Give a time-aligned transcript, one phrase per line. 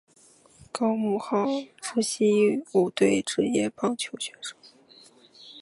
[0.71, 1.45] 高木浩
[1.79, 4.55] 之西武队职业棒球选手。